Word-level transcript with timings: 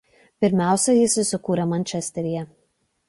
Pirmiausiai 0.43 0.97
jis 1.03 1.17
įsikūrė 1.25 1.67
Mančesteryje. 1.75 2.47